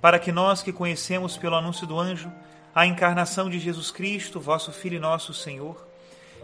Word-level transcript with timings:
para 0.00 0.18
que 0.18 0.32
nós 0.32 0.62
que 0.62 0.72
conhecemos 0.72 1.36
pelo 1.36 1.56
anúncio 1.56 1.86
do 1.86 1.98
anjo 1.98 2.30
a 2.74 2.86
encarnação 2.86 3.50
de 3.50 3.58
Jesus 3.58 3.90
Cristo, 3.90 4.40
vosso 4.40 4.72
Filho 4.72 4.96
e 4.96 5.00
nosso 5.00 5.34
Senhor, 5.34 5.86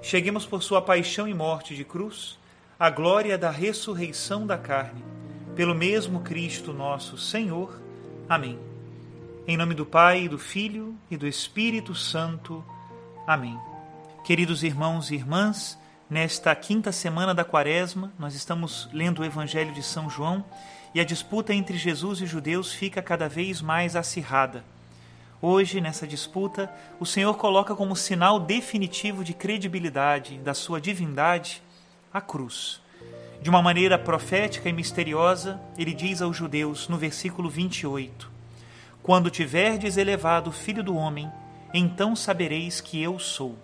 cheguemos 0.02 0.44
por 0.44 0.62
sua 0.62 0.82
paixão 0.82 1.28
e 1.28 1.34
morte 1.34 1.74
de 1.74 1.84
cruz 1.84 2.38
à 2.78 2.90
glória 2.90 3.38
da 3.38 3.50
ressurreição 3.50 4.46
da 4.46 4.58
carne, 4.58 5.04
pelo 5.54 5.74
mesmo 5.74 6.20
Cristo 6.20 6.72
nosso 6.72 7.16
Senhor. 7.16 7.80
Amém. 8.28 8.58
Em 9.46 9.56
nome 9.56 9.74
do 9.74 9.86
Pai, 9.86 10.26
do 10.26 10.38
Filho 10.38 10.96
e 11.10 11.16
do 11.16 11.26
Espírito 11.26 11.94
Santo. 11.94 12.64
Amém. 13.26 13.58
Queridos 14.24 14.62
irmãos 14.62 15.10
e 15.10 15.14
irmãs, 15.14 15.78
Nesta 16.08 16.54
quinta 16.54 16.92
semana 16.92 17.32
da 17.34 17.46
Quaresma, 17.46 18.12
nós 18.18 18.34
estamos 18.34 18.90
lendo 18.92 19.22
o 19.22 19.24
Evangelho 19.24 19.72
de 19.72 19.82
São 19.82 20.10
João 20.10 20.44
e 20.94 21.00
a 21.00 21.04
disputa 21.04 21.54
entre 21.54 21.78
Jesus 21.78 22.20
e 22.20 22.26
judeus 22.26 22.74
fica 22.74 23.00
cada 23.00 23.26
vez 23.26 23.62
mais 23.62 23.96
acirrada. 23.96 24.62
Hoje, 25.40 25.80
nessa 25.80 26.06
disputa, 26.06 26.70
o 27.00 27.06
Senhor 27.06 27.34
coloca 27.38 27.74
como 27.74 27.96
sinal 27.96 28.38
definitivo 28.38 29.24
de 29.24 29.32
credibilidade 29.32 30.36
da 30.40 30.52
sua 30.52 30.78
divindade 30.78 31.62
a 32.12 32.20
cruz. 32.20 32.82
De 33.40 33.48
uma 33.48 33.62
maneira 33.62 33.98
profética 33.98 34.68
e 34.68 34.74
misteriosa, 34.74 35.58
ele 35.76 35.94
diz 35.94 36.20
aos 36.20 36.36
judeus 36.36 36.86
no 36.86 36.98
versículo 36.98 37.48
28: 37.48 38.30
Quando 39.02 39.30
tiverdes 39.30 39.96
elevado 39.96 40.50
o 40.50 40.52
Filho 40.52 40.82
do 40.82 40.94
Homem, 40.94 41.32
então 41.72 42.14
sabereis 42.14 42.78
que 42.78 43.02
eu 43.02 43.18
sou. 43.18 43.58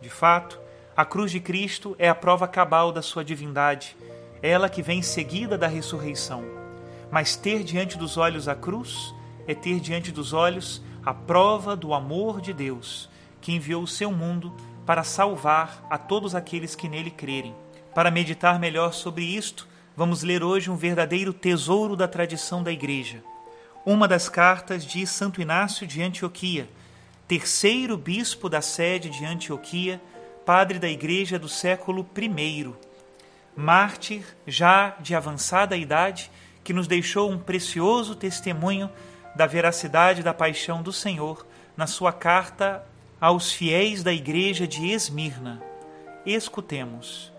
De 0.00 0.08
fato, 0.08 0.61
a 0.94 1.06
cruz 1.06 1.30
de 1.30 1.40
Cristo 1.40 1.96
é 1.98 2.08
a 2.08 2.14
prova 2.14 2.46
cabal 2.46 2.92
da 2.92 3.00
sua 3.00 3.24
divindade, 3.24 3.96
ela 4.42 4.68
que 4.68 4.82
vem 4.82 5.00
seguida 5.00 5.56
da 5.56 5.66
ressurreição. 5.66 6.44
Mas 7.10 7.34
ter 7.34 7.64
diante 7.64 7.96
dos 7.96 8.18
olhos 8.18 8.46
a 8.46 8.54
cruz 8.54 9.14
é 9.46 9.54
ter 9.54 9.80
diante 9.80 10.12
dos 10.12 10.34
olhos 10.34 10.82
a 11.04 11.14
prova 11.14 11.74
do 11.74 11.94
amor 11.94 12.42
de 12.42 12.52
Deus, 12.52 13.08
que 13.40 13.52
enviou 13.52 13.82
o 13.82 13.88
seu 13.88 14.12
mundo 14.12 14.54
para 14.84 15.02
salvar 15.02 15.86
a 15.88 15.96
todos 15.96 16.34
aqueles 16.34 16.74
que 16.74 16.88
nele 16.88 17.10
crerem. 17.10 17.54
Para 17.94 18.10
meditar 18.10 18.58
melhor 18.58 18.92
sobre 18.92 19.24
isto, 19.24 19.66
vamos 19.96 20.22
ler 20.22 20.42
hoje 20.42 20.70
um 20.70 20.76
verdadeiro 20.76 21.32
tesouro 21.32 21.96
da 21.96 22.06
tradição 22.06 22.62
da 22.62 22.70
Igreja. 22.70 23.22
Uma 23.84 24.06
das 24.06 24.28
cartas 24.28 24.84
de 24.84 25.06
Santo 25.06 25.40
Inácio 25.40 25.86
de 25.86 26.02
Antioquia, 26.02 26.68
terceiro 27.26 27.96
bispo 27.96 28.48
da 28.48 28.60
sede 28.60 29.08
de 29.08 29.24
Antioquia, 29.24 30.00
padre 30.44 30.78
da 30.78 30.88
Igreja 30.88 31.38
do 31.38 31.48
século 31.48 32.06
I, 32.16 32.72
mártir 33.56 34.24
já 34.46 34.96
de 35.00 35.14
avançada 35.14 35.76
idade, 35.76 36.30
que 36.64 36.72
nos 36.72 36.86
deixou 36.86 37.30
um 37.30 37.38
precioso 37.38 38.14
testemunho 38.14 38.90
da 39.34 39.46
veracidade 39.46 40.22
da 40.22 40.34
paixão 40.34 40.82
do 40.82 40.92
Senhor 40.92 41.46
na 41.76 41.86
sua 41.86 42.12
carta 42.12 42.84
aos 43.20 43.52
fiéis 43.52 44.02
da 44.02 44.12
Igreja 44.12 44.66
de 44.66 44.88
Esmirna. 44.88 45.62
Escutemos. 46.26 47.32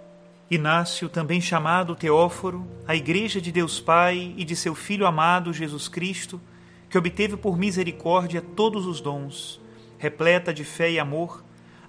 Inácio, 0.50 1.10
também 1.10 1.42
chamado 1.42 1.96
Teóforo, 1.96 2.68
a 2.88 2.96
Igreja 2.96 3.42
de 3.42 3.52
Deus 3.52 3.80
Pai 3.80 4.34
e 4.38 4.46
de 4.46 4.56
seu 4.56 4.76
Filho 4.76 5.06
amado 5.06 5.54
Jesus 5.54 5.88
Cristo, 5.88 6.40
que 6.90 6.98
obteve 6.98 7.36
por 7.36 7.58
misericórdia 7.58 8.42
todos 8.42 8.86
os 8.86 9.02
dons, 9.02 9.60
repleta 9.98 10.54
de 10.54 10.64
fé 10.64 10.92
e 10.92 11.00
amor, 11.00 11.44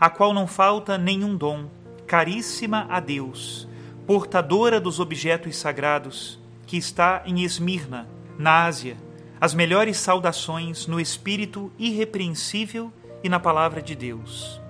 a 0.04 0.10
qual 0.10 0.34
não 0.34 0.46
falta 0.46 0.98
nenhum 0.98 1.34
dom, 1.34 1.64
caríssima 2.06 2.86
a 2.90 3.00
Deus, 3.00 3.66
portadora 4.06 4.78
dos 4.78 5.00
objetos 5.00 5.56
sagrados, 5.56 6.38
que 6.66 6.76
está 6.76 7.22
em 7.24 7.42
Esmirna, 7.42 8.06
na 8.38 8.66
Ásia, 8.66 8.98
as 9.40 9.54
melhores 9.54 9.96
saudações 9.96 10.86
no 10.86 11.00
espírito 11.00 11.72
irrepreensível 11.78 12.92
e 13.22 13.30
na 13.30 13.40
palavra 13.40 13.80
de 13.80 13.94
Deus. 13.94 14.60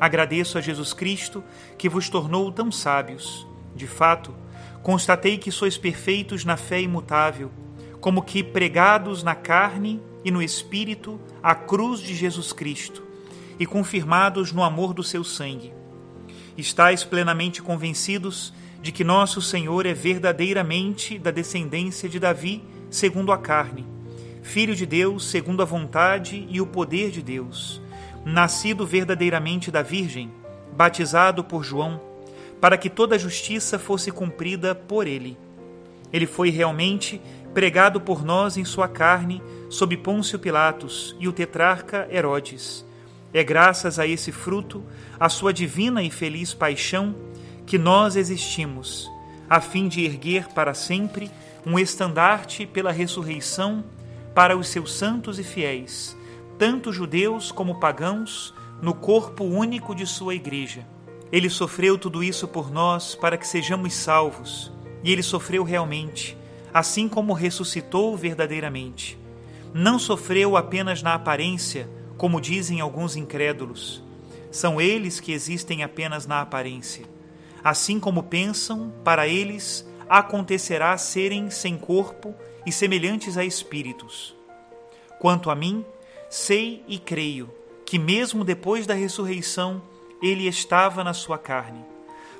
Agradeço 0.00 0.56
a 0.56 0.62
Jesus 0.62 0.94
Cristo 0.94 1.44
que 1.76 1.86
vos 1.86 2.08
tornou 2.08 2.50
tão 2.50 2.72
sábios. 2.72 3.46
De 3.76 3.86
fato, 3.86 4.34
constatei 4.82 5.36
que 5.36 5.52
sois 5.52 5.76
perfeitos 5.76 6.46
na 6.46 6.56
fé 6.56 6.80
imutável, 6.80 7.50
como 8.00 8.22
que 8.22 8.42
pregados 8.42 9.22
na 9.22 9.34
carne 9.34 10.00
e 10.24 10.30
no 10.30 10.40
espírito 10.40 11.20
à 11.42 11.54
cruz 11.54 12.00
de 12.00 12.14
Jesus 12.14 12.54
Cristo 12.54 13.06
e 13.58 13.66
confirmados 13.66 14.52
no 14.52 14.62
amor 14.62 14.94
do 14.94 15.02
seu 15.02 15.24
sangue. 15.24 15.72
Estais 16.56 17.04
plenamente 17.04 17.62
convencidos 17.62 18.52
de 18.80 18.92
que 18.92 19.02
nosso 19.02 19.42
Senhor 19.42 19.86
é 19.86 19.94
verdadeiramente 19.94 21.18
da 21.18 21.30
descendência 21.30 22.08
de 22.08 22.20
Davi, 22.20 22.62
segundo 22.90 23.32
a 23.32 23.38
carne, 23.38 23.86
filho 24.42 24.74
de 24.74 24.86
Deus 24.86 25.28
segundo 25.28 25.62
a 25.62 25.64
vontade 25.64 26.46
e 26.48 26.60
o 26.60 26.66
poder 26.66 27.10
de 27.10 27.20
Deus, 27.20 27.82
nascido 28.24 28.86
verdadeiramente 28.86 29.70
da 29.70 29.82
Virgem, 29.82 30.30
batizado 30.76 31.42
por 31.42 31.64
João, 31.64 32.00
para 32.60 32.78
que 32.78 32.88
toda 32.88 33.16
a 33.16 33.18
justiça 33.18 33.78
fosse 33.78 34.10
cumprida 34.10 34.74
por 34.74 35.06
ele. 35.06 35.36
Ele 36.12 36.26
foi 36.26 36.50
realmente 36.50 37.20
pregado 37.52 38.00
por 38.00 38.24
nós 38.24 38.56
em 38.56 38.64
sua 38.64 38.88
carne, 38.88 39.42
sob 39.68 39.96
Pôncio 39.96 40.38
Pilatos 40.38 41.16
e 41.18 41.28
o 41.28 41.32
tetrarca 41.32 42.08
Herodes 42.10 42.87
é 43.32 43.44
graças 43.44 43.98
a 43.98 44.06
esse 44.06 44.32
fruto, 44.32 44.82
a 45.18 45.28
sua 45.28 45.52
divina 45.52 46.02
e 46.02 46.10
feliz 46.10 46.54
paixão, 46.54 47.14
que 47.66 47.76
nós 47.76 48.16
existimos, 48.16 49.10
a 49.48 49.60
fim 49.60 49.88
de 49.88 50.04
erguer 50.04 50.48
para 50.48 50.74
sempre 50.74 51.30
um 51.66 51.78
estandarte 51.78 52.66
pela 52.66 52.92
ressurreição 52.92 53.84
para 54.34 54.56
os 54.56 54.68
seus 54.68 54.92
santos 54.92 55.38
e 55.38 55.44
fiéis, 55.44 56.16
tanto 56.58 56.92
judeus 56.92 57.52
como 57.52 57.80
pagãos, 57.80 58.54
no 58.80 58.94
corpo 58.94 59.44
único 59.44 59.94
de 59.94 60.06
sua 60.06 60.34
Igreja. 60.34 60.86
Ele 61.30 61.50
sofreu 61.50 61.98
tudo 61.98 62.22
isso 62.22 62.48
por 62.48 62.70
nós 62.70 63.14
para 63.14 63.36
que 63.36 63.46
sejamos 63.46 63.92
salvos, 63.94 64.72
e 65.02 65.12
ele 65.12 65.22
sofreu 65.22 65.62
realmente, 65.62 66.36
assim 66.72 67.08
como 67.08 67.32
ressuscitou 67.32 68.16
verdadeiramente. 68.16 69.18
Não 69.74 69.98
sofreu 69.98 70.56
apenas 70.56 71.02
na 71.02 71.14
aparência, 71.14 71.88
como 72.18 72.40
dizem 72.40 72.80
alguns 72.80 73.16
incrédulos. 73.16 74.02
São 74.50 74.80
eles 74.80 75.20
que 75.20 75.32
existem 75.32 75.84
apenas 75.84 76.26
na 76.26 76.42
aparência. 76.42 77.06
Assim 77.62 78.00
como 78.00 78.24
pensam, 78.24 78.92
para 79.04 79.28
eles 79.28 79.88
acontecerá 80.08 80.98
serem 80.98 81.48
sem 81.48 81.78
corpo 81.78 82.34
e 82.66 82.72
semelhantes 82.72 83.38
a 83.38 83.44
espíritos. 83.44 84.34
Quanto 85.20 85.48
a 85.50 85.54
mim, 85.54 85.84
sei 86.28 86.82
e 86.88 86.98
creio 86.98 87.50
que, 87.86 87.98
mesmo 87.98 88.44
depois 88.44 88.86
da 88.86 88.94
ressurreição, 88.94 89.80
ele 90.20 90.46
estava 90.48 91.04
na 91.04 91.14
sua 91.14 91.38
carne. 91.38 91.84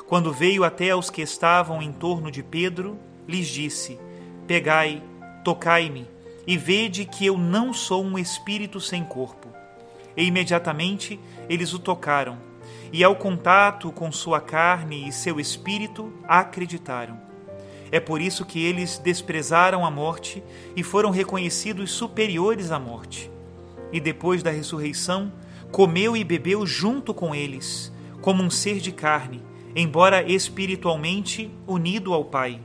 Quando 0.08 0.32
veio 0.32 0.64
até 0.64 0.90
aos 0.90 1.10
que 1.10 1.22
estavam 1.22 1.80
em 1.80 1.92
torno 1.92 2.30
de 2.30 2.42
Pedro, 2.42 2.98
lhes 3.26 3.46
disse: 3.46 3.98
Pegai, 4.46 5.02
tocai-me, 5.44 6.06
e 6.46 6.56
vede 6.56 7.04
que 7.04 7.26
eu 7.26 7.36
não 7.36 7.72
sou 7.72 8.02
um 8.02 8.18
espírito 8.18 8.80
sem 8.80 9.04
corpo. 9.04 9.57
E 10.18 10.24
imediatamente 10.24 11.20
eles 11.48 11.72
o 11.72 11.78
tocaram, 11.78 12.36
e 12.92 13.04
ao 13.04 13.14
contato 13.14 13.92
com 13.92 14.10
sua 14.10 14.40
carne 14.40 15.08
e 15.08 15.12
seu 15.12 15.38
espírito, 15.38 16.12
acreditaram. 16.26 17.16
É 17.92 18.00
por 18.00 18.20
isso 18.20 18.44
que 18.44 18.60
eles 18.60 18.98
desprezaram 18.98 19.86
a 19.86 19.90
morte 19.92 20.42
e 20.74 20.82
foram 20.82 21.10
reconhecidos 21.10 21.92
superiores 21.92 22.72
à 22.72 22.80
morte. 22.80 23.30
E 23.92 24.00
depois 24.00 24.42
da 24.42 24.50
ressurreição, 24.50 25.32
comeu 25.70 26.16
e 26.16 26.24
bebeu 26.24 26.66
junto 26.66 27.14
com 27.14 27.32
eles, 27.32 27.92
como 28.20 28.42
um 28.42 28.50
ser 28.50 28.80
de 28.80 28.90
carne, 28.90 29.40
embora 29.76 30.28
espiritualmente 30.28 31.48
unido 31.64 32.12
ao 32.12 32.24
Pai. 32.24 32.60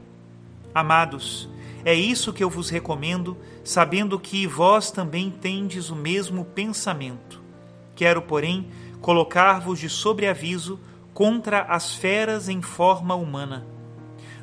Amados, 0.73 1.47
é 1.85 1.93
isso 1.93 2.33
que 2.33 2.43
eu 2.43 2.49
vos 2.49 2.71
recomendo, 2.71 3.37
sabendo 3.63 4.19
que 4.19 4.47
vós 4.47 4.89
também 4.89 5.29
tendes 5.29 5.91
o 5.91 5.95
mesmo 5.95 6.43
pensamento. 6.43 7.42
Quero, 8.03 8.21
porém, 8.21 8.67
colocar-vos 8.99 9.79
de 9.79 9.87
sobreaviso 9.87 10.77
contra 11.13 11.61
as 11.61 11.95
feras 11.95 12.49
em 12.49 12.61
forma 12.61 13.15
humana 13.15 13.65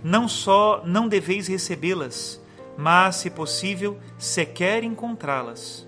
não 0.03 0.27
só 0.27 0.83
não 0.85 1.09
deveis 1.09 1.47
recebê-las, 1.47 2.41
mas, 2.77 3.17
se 3.17 3.31
possível, 3.31 3.99
sequer 4.19 4.83
encontrá-las. 4.83 5.87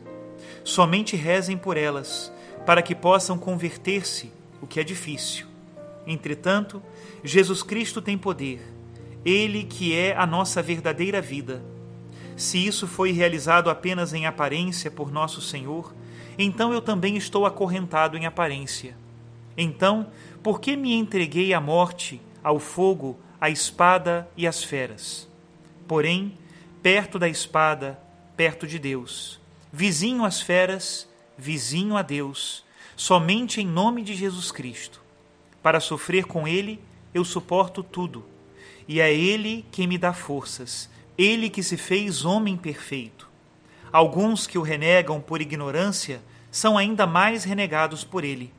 Somente 0.62 1.16
rezem 1.16 1.56
por 1.56 1.76
elas, 1.76 2.32
para 2.66 2.82
que 2.82 2.94
possam 2.94 3.38
converter-se, 3.38 4.30
o 4.60 4.66
que 4.66 4.78
é 4.78 4.84
difícil. 4.84 5.46
Entretanto, 6.06 6.82
Jesus 7.24 7.62
Cristo 7.62 8.02
tem 8.02 8.18
poder, 8.18 8.60
Ele 9.24 9.64
que 9.64 9.96
é 9.96 10.14
a 10.16 10.26
nossa 10.26 10.62
verdadeira 10.62 11.20
vida. 11.20 11.62
Se 12.36 12.64
isso 12.64 12.86
foi 12.86 13.12
realizado 13.12 13.70
apenas 13.70 14.12
em 14.12 14.26
aparência 14.26 14.90
por 14.90 15.10
nosso 15.10 15.40
Senhor, 15.40 15.94
então 16.38 16.72
eu 16.72 16.80
também 16.80 17.16
estou 17.16 17.46
acorrentado 17.46 18.16
em 18.16 18.26
aparência. 18.26 18.96
Então, 19.56 20.08
por 20.42 20.60
que 20.60 20.76
me 20.76 20.94
entreguei 20.94 21.52
à 21.52 21.60
morte, 21.60 22.20
ao 22.42 22.58
fogo, 22.58 23.18
a 23.42 23.50
espada 23.50 24.28
e 24.36 24.46
as 24.46 24.62
feras. 24.62 25.28
Porém, 25.88 26.38
perto 26.80 27.18
da 27.18 27.28
espada, 27.28 28.00
perto 28.36 28.68
de 28.68 28.78
Deus. 28.78 29.40
Vizinho 29.72 30.24
às 30.24 30.40
feras, 30.40 31.08
vizinho 31.36 31.96
a 31.96 32.02
Deus, 32.02 32.64
somente 32.94 33.60
em 33.60 33.66
nome 33.66 34.04
de 34.04 34.14
Jesus 34.14 34.52
Cristo. 34.52 35.02
Para 35.60 35.80
sofrer 35.80 36.24
com 36.24 36.46
Ele, 36.46 36.80
eu 37.12 37.24
suporto 37.24 37.82
tudo. 37.82 38.24
E 38.86 39.00
é 39.00 39.12
Ele 39.12 39.64
que 39.72 39.88
me 39.88 39.98
dá 39.98 40.12
forças, 40.12 40.88
Ele 41.18 41.50
que 41.50 41.64
se 41.64 41.76
fez 41.76 42.24
homem 42.24 42.56
perfeito. 42.56 43.28
Alguns 43.92 44.46
que 44.46 44.58
o 44.58 44.62
renegam 44.62 45.20
por 45.20 45.40
ignorância 45.40 46.22
são 46.50 46.78
ainda 46.78 47.06
mais 47.06 47.44
renegados 47.44 48.04
por 48.04 48.24
Ele. 48.24 48.52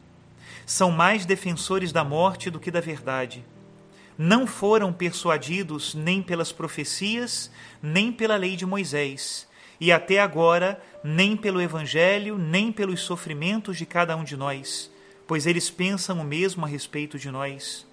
São 0.65 0.91
mais 0.91 1.25
defensores 1.25 1.91
da 1.91 2.03
morte 2.03 2.49
do 2.49 2.59
que 2.59 2.71
da 2.71 2.79
verdade 2.79 3.43
não 4.17 4.45
foram 4.45 4.93
persuadidos 4.93 5.95
nem 5.95 6.21
pelas 6.21 6.51
profecias, 6.51 7.51
nem 7.81 8.11
pela 8.11 8.35
lei 8.35 8.55
de 8.55 8.65
Moisés, 8.65 9.47
e 9.79 9.91
até 9.91 10.19
agora 10.19 10.81
nem 11.03 11.35
pelo 11.35 11.61
Evangelho, 11.61 12.37
nem 12.37 12.71
pelos 12.71 13.01
sofrimentos 13.01 13.77
de 13.77 13.85
cada 13.85 14.15
um 14.15 14.23
de 14.23 14.37
nós, 14.37 14.91
pois 15.27 15.45
eles 15.45 15.69
pensam 15.69 16.19
o 16.19 16.23
mesmo 16.23 16.65
a 16.65 16.67
respeito 16.67 17.17
de 17.17 17.29
nós. 17.31 17.85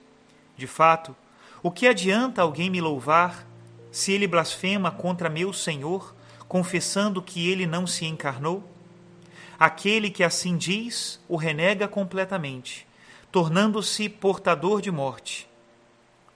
De 0.57 0.67
fato, 0.67 1.17
o 1.63 1.71
que 1.71 1.87
adianta 1.87 2.43
alguém 2.43 2.71
me 2.71 2.81
louvar 2.81 3.47
se 3.91 4.13
ele 4.13 4.27
blasfema 4.27 4.91
contra 4.91 5.29
meu 5.29 5.53
Senhor, 5.53 6.15
confessando 6.51 7.23
que 7.23 7.49
ele 7.49 7.67
não 7.67 7.87
se 7.87 8.05
encarnou? 8.05 8.63
Aquele 9.59 10.11
que 10.11 10.23
assim 10.23 10.59
diz 10.59 11.19
o 11.27 11.37
renega 11.37 11.89
completamente, 11.89 12.87
tornando-se 13.33 14.07
portador 14.07 14.83
de 14.83 14.91
morte 14.91 15.49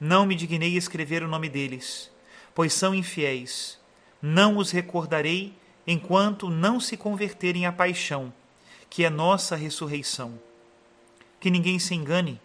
não 0.06 0.26
me 0.26 0.34
dignei 0.34 0.76
escrever 0.76 1.22
o 1.22 1.28
nome 1.28 1.48
deles, 1.48 2.10
pois 2.54 2.74
são 2.74 2.94
infiéis. 2.94 3.78
Não 4.20 4.58
os 4.58 4.70
recordarei 4.70 5.54
enquanto 5.86 6.50
não 6.50 6.78
se 6.78 6.94
converterem 6.94 7.64
à 7.64 7.72
paixão, 7.72 8.30
que 8.90 9.04
é 9.04 9.08
nossa 9.08 9.56
ressurreição. 9.56 10.38
Que 11.40 11.50
ninguém 11.50 11.78
se 11.78 11.94
engane, 11.94 12.38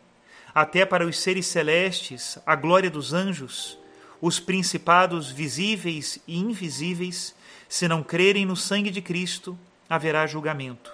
até 0.56 0.86
para 0.86 1.06
os 1.06 1.20
seres 1.20 1.48
celestes, 1.48 2.38
a 2.46 2.56
glória 2.56 2.90
dos 2.90 3.12
anjos, 3.12 3.78
os 4.22 4.40
principados 4.40 5.30
visíveis 5.30 6.20
e 6.26 6.38
invisíveis, 6.38 7.36
se 7.70 7.88
não 7.88 8.04
crerem 8.04 8.46
no 8.46 8.58
sangue 8.58 8.92
de 8.92 9.02
Cristo, 9.02 9.58
haverá 9.90 10.28
julgamento. 10.28 10.92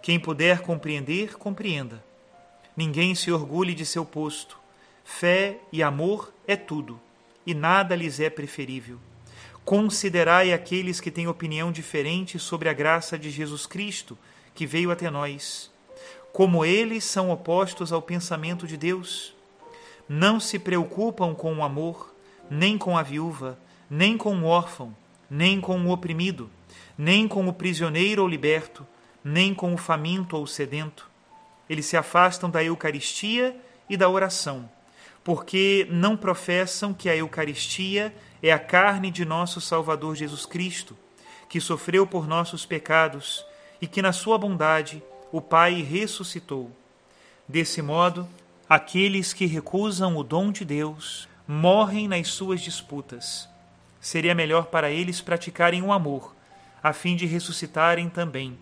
Quem 0.00 0.18
puder 0.18 0.60
compreender, 0.60 1.36
compreenda. 1.36 2.02
Ninguém 2.74 3.14
se 3.14 3.30
orgulhe 3.30 3.74
de 3.74 3.84
seu 3.84 4.04
posto 4.04 4.58
Fé 5.10 5.56
e 5.72 5.82
amor 5.82 6.32
é 6.46 6.54
tudo, 6.54 7.00
e 7.44 7.54
nada 7.54 7.96
lhes 7.96 8.20
é 8.20 8.28
preferível. 8.28 8.98
Considerai 9.64 10.52
aqueles 10.52 11.00
que 11.00 11.10
têm 11.10 11.26
opinião 11.26 11.72
diferente 11.72 12.38
sobre 12.38 12.68
a 12.68 12.74
graça 12.74 13.18
de 13.18 13.30
Jesus 13.30 13.66
Cristo, 13.66 14.18
que 14.54 14.66
veio 14.66 14.90
até 14.90 15.10
nós. 15.10 15.72
Como 16.30 16.62
eles 16.62 17.04
são 17.04 17.30
opostos 17.30 17.90
ao 17.90 18.02
pensamento 18.02 18.66
de 18.66 18.76
Deus. 18.76 19.34
Não 20.06 20.38
se 20.38 20.58
preocupam 20.58 21.34
com 21.34 21.54
o 21.56 21.64
amor, 21.64 22.14
nem 22.48 22.76
com 22.76 22.96
a 22.96 23.02
viúva, 23.02 23.58
nem 23.90 24.16
com 24.16 24.36
o 24.36 24.44
órfão, 24.44 24.94
nem 25.30 25.60
com 25.60 25.80
o 25.80 25.90
oprimido, 25.90 26.50
nem 26.96 27.28
com 27.28 27.46
o 27.46 27.52
prisioneiro 27.52 28.22
ou 28.22 28.28
liberto, 28.28 28.86
nem 29.22 29.54
com 29.54 29.74
o 29.74 29.78
faminto 29.78 30.36
ou 30.36 30.46
sedento. 30.46 31.08
Eles 31.68 31.86
se 31.86 31.96
afastam 31.96 32.48
da 32.48 32.62
Eucaristia 32.62 33.56
e 33.88 33.96
da 33.96 34.08
oração 34.08 34.68
porque 35.28 35.86
não 35.90 36.16
professam 36.16 36.94
que 36.94 37.06
a 37.06 37.14
Eucaristia 37.14 38.14
é 38.42 38.50
a 38.50 38.58
carne 38.58 39.10
de 39.10 39.26
nosso 39.26 39.60
Salvador 39.60 40.16
Jesus 40.16 40.46
Cristo, 40.46 40.96
que 41.50 41.60
sofreu 41.60 42.06
por 42.06 42.26
nossos 42.26 42.64
pecados 42.64 43.44
e 43.78 43.86
que, 43.86 44.00
na 44.00 44.10
sua 44.10 44.38
bondade, 44.38 45.02
o 45.30 45.42
Pai 45.42 45.82
ressuscitou. 45.82 46.72
Desse 47.46 47.82
modo, 47.82 48.26
aqueles 48.66 49.34
que 49.34 49.44
recusam 49.44 50.16
o 50.16 50.24
dom 50.24 50.50
de 50.50 50.64
Deus 50.64 51.28
morrem 51.46 52.08
nas 52.08 52.28
suas 52.28 52.62
disputas. 52.62 53.46
Seria 54.00 54.34
melhor 54.34 54.66
para 54.66 54.90
eles 54.90 55.20
praticarem 55.20 55.82
o 55.82 55.92
amor, 55.92 56.34
a 56.82 56.92
fim 56.92 57.16
de 57.16 57.26
ressuscitarem 57.26 58.08
também. 58.08 58.58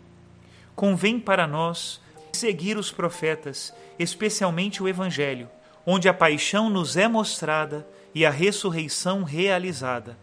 Convém 0.75 1.19
para 1.21 1.47
nós 1.47 2.01
seguir 2.33 2.77
os 2.77 2.91
profetas, 2.91 3.73
especialmente 3.99 4.83
o 4.83 4.89
Evangelho 4.89 5.49
onde 5.87 6.09
a 6.09 6.15
paixão 6.15 6.69
nos 6.69 6.97
é 6.97 7.07
mostrada 7.07 7.87
e 8.13 8.27
a 8.27 8.31
ressurreição 8.31 9.23
realizada. 9.23 10.19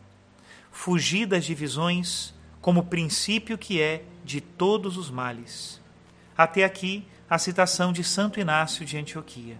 Fugir 0.70 1.26
das 1.26 1.46
divisões 1.46 2.34
como 2.60 2.84
princípio 2.84 3.58
que 3.58 3.82
é 3.82 4.04
de 4.26 4.42
todos 4.42 4.98
os 4.98 5.10
males. 5.10 5.82
Até 6.38 6.66
aqui 6.66 7.08
a 7.30 7.38
citação 7.38 7.94
de 7.94 8.04
Santo 8.04 8.40
Inácio 8.40 8.86
de 8.86 8.98
Antioquia. 8.98 9.58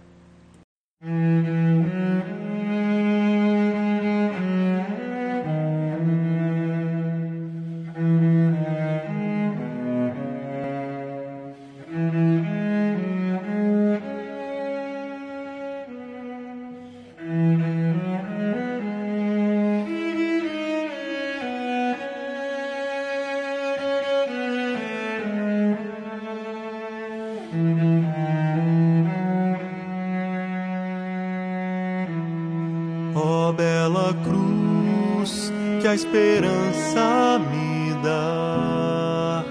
Ó 33.16 33.50
oh, 33.50 33.52
bela 33.52 34.12
cruz 34.24 35.52
que 35.80 35.86
a 35.86 35.94
esperança 35.94 37.38
me 37.38 37.94
dá, 38.02 39.44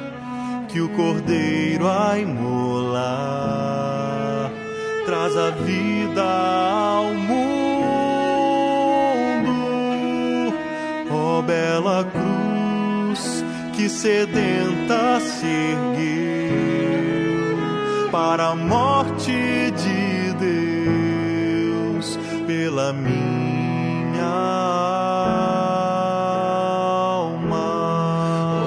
que 0.68 0.82
o 0.82 0.90
cordeiro 0.90 1.88
a 1.88 2.20
imolar 2.20 3.04
traz 5.06 5.38
a 5.38 5.52
vida 5.52 6.22
ao 6.22 7.14
mundo. 7.14 7.44
Ó 11.10 11.40
oh, 11.40 11.42
bela 11.42 12.04
cruz 12.04 13.46
que 13.78 13.88
sedenta 13.88 15.22
se 15.22 15.48
ergueu 15.48 16.52
para 18.12 18.50
a 18.50 18.56
morte 18.58 19.32
de 19.72 20.34
Deus 21.94 22.20
pela 22.46 22.92
minha 22.92 23.43
alma. 24.24 24.54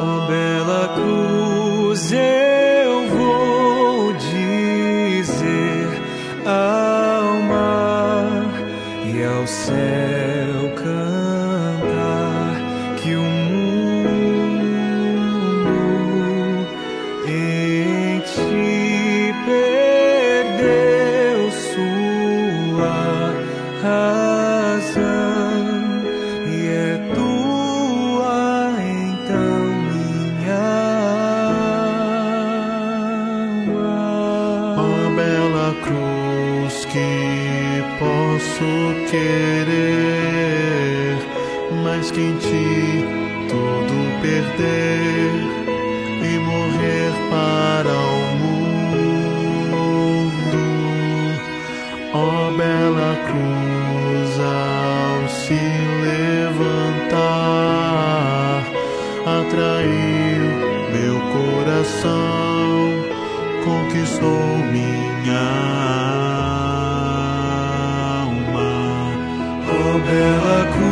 Oh, 0.02 0.20
bela 0.28 0.88
cruz, 0.94 2.12
eu 2.12 3.08
vou 3.16 4.12
dizer 4.14 5.88
alma 6.46 8.44
e 9.04 9.24
ao 9.24 9.46
céu 9.46 10.74
cantar 10.76 12.56
que 13.02 13.14
o 13.14 13.22
mundo. 13.22 13.66
e 44.62 46.38
morrer 46.38 47.12
para 47.30 47.92
o 47.92 48.36
mundo. 48.40 48.64
Ó 52.14 52.16
oh, 52.18 52.50
bela 52.56 53.16
cruz 53.26 54.32
ao 54.40 55.28
se 55.28 55.60
levantar, 56.46 57.16
atraiu 59.26 60.46
meu 60.92 61.16
coração, 61.32 62.70
conquistou 63.64 64.46
minha 64.72 65.46
alma. 68.22 68.70
Ó 69.68 69.70
oh, 69.72 69.98
bela 69.98 70.58
cruz. 70.72 70.85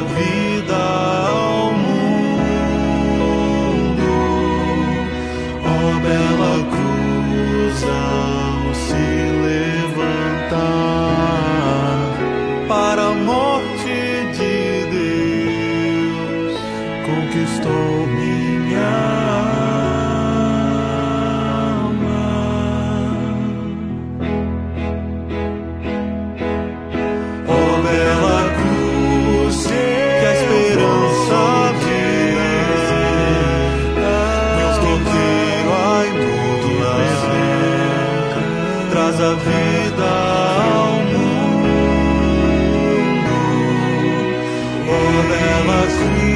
vida 0.00 0.76
ao 0.76 1.72
mundo, 1.72 2.42
ó 5.64 5.68
bela 6.00 6.54
cruz 6.70 7.78
ao 7.84 8.74
se 8.74 9.06
levantar 9.46 10.58
para 12.68 13.02
a 13.08 13.14
morte 13.14 13.96
de 14.38 14.56
Deus, 16.06 16.54
conquistou 17.06 18.06
minha. 18.06 19.57
Cause 45.88 46.22
we 46.22 46.27